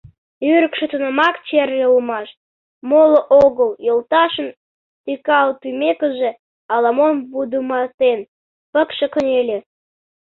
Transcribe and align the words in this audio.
Юрикше 0.53 0.85
тунамак 0.91 1.35
черле 1.47 1.85
улмаш, 1.93 2.27
моло 2.89 3.19
огыл, 3.43 3.69
йолташын 3.87 4.47
тӱкалтымекыже, 5.03 6.31
ала-мом 6.73 7.15
вудыматен, 7.33 8.19
пыкше 8.71 9.07
кынеле. 9.13 9.57